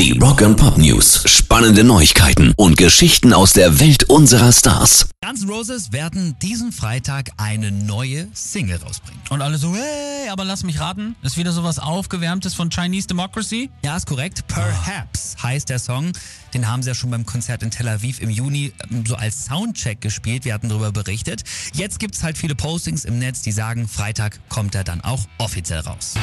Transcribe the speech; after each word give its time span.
Die 0.00 0.12
Rock 0.18 0.40
and 0.40 0.56
Pop 0.56 0.78
News. 0.78 1.24
Spannende 1.26 1.84
Neuigkeiten 1.84 2.54
und 2.56 2.78
Geschichten 2.78 3.34
aus 3.34 3.52
der 3.52 3.80
Welt 3.80 4.04
unserer 4.04 4.50
Stars. 4.50 5.10
Guns 5.22 5.46
Roses 5.46 5.92
werden 5.92 6.36
diesen 6.40 6.72
Freitag 6.72 7.32
eine 7.36 7.70
neue 7.70 8.26
Single 8.32 8.78
rausbringen. 8.78 9.20
Und 9.28 9.42
alle 9.42 9.58
so, 9.58 9.74
hey, 9.74 10.30
aber 10.30 10.46
lass 10.46 10.64
mich 10.64 10.80
raten, 10.80 11.16
ist 11.20 11.36
wieder 11.36 11.52
sowas 11.52 11.78
Aufgewärmtes 11.78 12.54
von 12.54 12.70
Chinese 12.70 13.08
Democracy? 13.08 13.68
Ja, 13.84 13.94
ist 13.94 14.06
korrekt. 14.06 14.44
Perhaps 14.48 15.36
heißt 15.42 15.68
der 15.68 15.78
Song. 15.78 16.12
Den 16.54 16.66
haben 16.66 16.82
sie 16.82 16.88
ja 16.88 16.94
schon 16.94 17.10
beim 17.10 17.26
Konzert 17.26 17.62
in 17.62 17.70
Tel 17.70 17.86
Aviv 17.86 18.22
im 18.22 18.30
Juni 18.30 18.72
ähm, 18.90 19.04
so 19.04 19.16
als 19.16 19.44
Soundcheck 19.44 20.00
gespielt. 20.00 20.46
Wir 20.46 20.54
hatten 20.54 20.70
darüber 20.70 20.92
berichtet. 20.92 21.44
Jetzt 21.74 21.98
gibt 21.98 22.14
es 22.14 22.22
halt 22.22 22.38
viele 22.38 22.54
Postings 22.54 23.04
im 23.04 23.18
Netz, 23.18 23.42
die 23.42 23.52
sagen, 23.52 23.86
Freitag 23.86 24.40
kommt 24.48 24.74
er 24.74 24.82
dann 24.82 25.02
auch 25.02 25.20
offiziell 25.36 25.80
raus. 25.80 26.14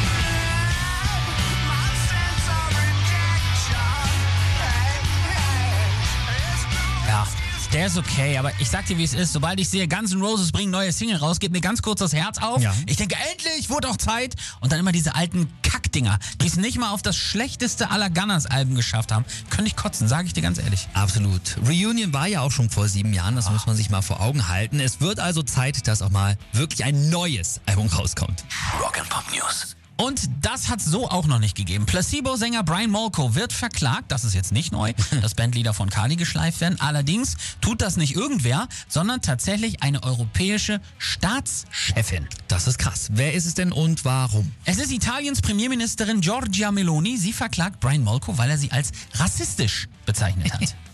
Der 7.77 7.86
ist 7.86 7.98
okay, 7.98 8.40
aber 8.40 8.52
ich 8.58 8.70
sag 8.70 8.88
dir, 8.88 8.98
wie 8.98 9.04
es 9.04 9.13
ist. 9.13 9.34
Sobald 9.34 9.59
ich 9.59 9.70
sehe, 9.70 9.88
Guns 9.88 10.12
N' 10.12 10.20
Roses 10.20 10.52
bringen 10.52 10.72
neue 10.72 10.91
Single 10.91 11.18
raus, 11.18 11.38
geht 11.38 11.52
mir 11.52 11.62
ganz 11.62 11.84
kurz 11.84 11.99
das 11.99 12.12
Herz 12.12 12.40
auf. 12.40 12.59
Ja. 12.59 12.73
Ich 12.88 12.98
denke, 12.98 13.16
endlich, 13.31 13.70
wurde 13.70 13.88
auch 13.88 13.98
Zeit. 13.98 14.34
Und 14.62 14.72
dann 14.72 14.80
immer 14.80 14.91
diese 14.91 15.13
alten 15.13 15.48
Kackdinger, 15.62 16.18
die 16.41 16.48
es 16.48 16.55
nicht 16.55 16.80
mal 16.80 16.90
auf 16.90 17.04
das 17.04 17.16
schlechteste 17.16 17.91
aller 17.91 18.09
Gunners-Alben 18.09 18.73
geschafft 18.73 19.12
haben. 19.12 19.26
Könnte 19.52 19.68
ich 19.68 19.76
kotzen, 19.76 20.08
sage 20.08 20.26
ich 20.26 20.34
dir 20.34 20.41
ganz 20.41 20.58
ehrlich. 20.58 20.88
Absolut. 20.95 21.55
Reunion 21.68 22.13
war 22.13 22.26
ja 22.26 22.41
auch 22.41 22.52
schon 22.52 22.71
vor 22.71 22.88
sieben 22.88 23.13
Jahren, 23.13 23.35
das 23.35 23.52
muss 23.52 23.68
man 23.68 23.76
sich 23.76 23.91
mal 23.91 24.02
vor 24.02 24.21
Augen 24.21 24.48
halten. 24.48 24.80
Es 24.80 24.99
wird 24.99 25.20
also 25.20 25.44
Zeit, 25.44 25.88
dass 25.88 26.02
auch 26.02 26.09
mal 26.09 26.35
wirklich 26.54 26.84
ein 26.84 27.12
neues 27.12 27.62
Album 27.68 27.85
rauskommt. 27.88 28.44
Rock 28.82 28.99
and 28.99 29.07
Pop 29.09 29.23
News. 29.32 29.77
Und 29.97 30.29
das 30.41 30.69
hat 30.69 30.79
so 30.79 31.09
auch 31.09 31.25
noch 31.25 31.39
nicht 31.39 31.55
gegeben. 31.55 31.87
Placebo-Sänger 31.87 32.63
Brian 32.63 32.91
Molko 32.91 33.33
wird 33.33 33.51
verklagt, 33.51 34.11
das 34.11 34.23
ist 34.23 34.35
jetzt 34.35 34.51
nicht 34.51 34.71
neu, 34.71 34.93
dass 35.21 35.33
Bandlieder 35.33 35.73
von 35.73 35.89
Kali 35.89 36.15
geschleift 36.15 36.61
werden. 36.61 36.79
Allerdings 36.79 37.35
tut 37.62 37.81
das 37.81 37.98
nicht 37.98 38.15
irgendwer, 38.15 38.67
sondern 38.87 39.21
tatsächlich 39.21 39.81
eine 39.81 40.04
europäische 40.04 40.81
Staatschefin. 40.99 42.27
Das 42.48 42.67
ist 42.67 42.77
krass. 42.77 43.09
Wer 43.13 43.34
ist 43.34 43.48
es 43.48 43.55
denn 43.55 43.71
und 43.71 44.05
warum? 44.05 44.51
Es 44.65 44.77
ist 44.77 44.91
Italiens 44.91 45.41
Premierministerin 45.41 46.21
Giorgia 46.21 46.71
Meloni. 46.71 47.17
Sie 47.17 47.34
verklagt 47.34 47.79
Brian 47.79 48.04
Molko, 48.04 48.37
weil 48.37 48.51
er 48.51 48.57
sie 48.59 48.71
als 48.71 48.91
rassistisch 49.15 49.87
bezeichnet 50.05 50.54
hat. 50.54 50.76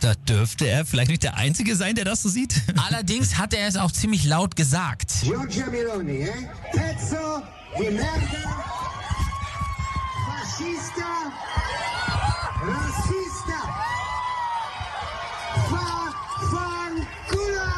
Da 0.00 0.14
dürfte 0.14 0.64
er 0.68 0.86
vielleicht 0.86 1.10
nicht 1.10 1.24
der 1.24 1.36
Einzige 1.36 1.74
sein, 1.74 1.96
der 1.96 2.04
das 2.04 2.22
so 2.22 2.28
sieht. 2.28 2.62
Allerdings 2.86 3.36
hat 3.36 3.52
er 3.52 3.66
es 3.66 3.76
auch 3.76 3.90
ziemlich 3.90 4.24
laut 4.26 4.54
gesagt. 4.54 5.12
Giorgia 5.24 5.66
Meloni, 5.66 6.18
eh? 6.18 6.48
Pezzo 6.70 7.42
di 7.76 7.90
merda, 7.90 8.56
fascista, 10.26 11.10
razzista, 12.60 13.60
fa, 15.68 16.12
fanculo! 16.50 17.68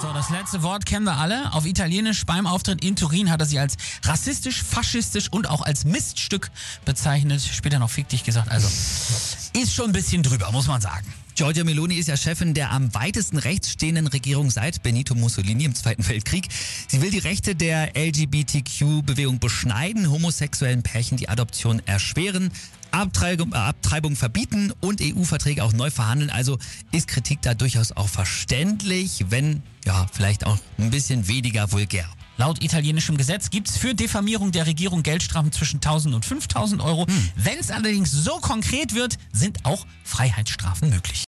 So, 0.00 0.12
das 0.12 0.30
letzte 0.30 0.62
Wort 0.62 0.86
kennen 0.86 1.04
wir 1.04 1.16
alle. 1.16 1.52
Auf 1.52 1.66
Italienisch 1.66 2.24
beim 2.26 2.46
Auftritt 2.46 2.84
in 2.84 2.96
Turin 2.96 3.30
hat 3.30 3.40
er 3.40 3.46
sie 3.46 3.58
als 3.58 3.76
rassistisch, 4.04 4.62
faschistisch 4.62 5.32
und 5.32 5.48
auch 5.48 5.62
als 5.62 5.84
Miststück 5.84 6.50
bezeichnet. 6.84 7.42
Später 7.42 7.78
noch 7.78 7.90
fick 7.90 8.08
dich 8.08 8.24
gesagt. 8.24 8.50
Also 8.50 8.68
ist 8.68 9.74
schon 9.74 9.86
ein 9.86 9.92
bisschen 9.92 10.22
drüber, 10.22 10.52
muss 10.52 10.68
man 10.68 10.80
sagen. 10.80 11.12
Giorgia 11.36 11.64
Meloni 11.64 11.96
ist 11.96 12.08
ja 12.08 12.16
Chefin 12.16 12.54
der 12.54 12.70
am 12.70 12.94
weitesten 12.94 13.36
rechts 13.36 13.70
stehenden 13.70 14.06
Regierung 14.06 14.50
seit 14.50 14.82
Benito 14.82 15.14
Mussolini 15.14 15.64
im 15.64 15.74
Zweiten 15.74 16.08
Weltkrieg. 16.08 16.48
Sie 16.88 17.02
will 17.02 17.10
die 17.10 17.18
Rechte 17.18 17.54
der 17.54 17.94
LGBTQ-Bewegung 17.94 19.38
beschneiden, 19.38 20.10
homosexuellen 20.10 20.82
Pärchen 20.82 21.18
die 21.18 21.28
Adoption 21.28 21.82
erschweren, 21.84 22.50
Abtreibung, 22.90 23.52
äh, 23.52 23.56
Abtreibung 23.56 24.16
verbieten 24.16 24.72
und 24.80 25.02
EU-Verträge 25.02 25.62
auch 25.62 25.74
neu 25.74 25.90
verhandeln. 25.90 26.30
Also 26.30 26.56
ist 26.90 27.06
Kritik 27.06 27.42
da 27.42 27.52
durchaus 27.52 27.92
auch 27.92 28.08
verständlich, 28.08 29.26
wenn 29.28 29.62
ja 29.84 30.06
vielleicht 30.10 30.46
auch 30.46 30.56
ein 30.78 30.88
bisschen 30.88 31.28
weniger 31.28 31.70
vulgär. 31.70 32.08
Laut 32.38 32.62
italienischem 32.62 33.16
Gesetz 33.16 33.48
gibt 33.48 33.68
es 33.68 33.78
für 33.78 33.94
Diffamierung 33.94 34.52
der 34.52 34.66
Regierung 34.66 35.02
Geldstrafen 35.02 35.52
zwischen 35.52 35.76
1000 35.76 36.14
und 36.14 36.24
5000 36.24 36.82
Euro. 36.82 37.06
Wenn 37.34 37.58
es 37.58 37.70
allerdings 37.70 38.10
so 38.10 38.38
konkret 38.38 38.94
wird, 38.94 39.16
sind 39.32 39.64
auch 39.64 39.86
Freiheitsstrafen 40.04 40.90
möglich. 40.90 41.24